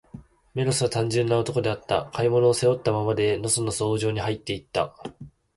[0.55, 2.09] メロスは、単純な男であった。
[2.11, 4.95] 買い物を、背負ったままで、のそのそ王城にはいって行った。